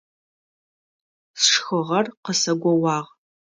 [1.41, 3.07] Сшхыгъэр къысэгоуагъ.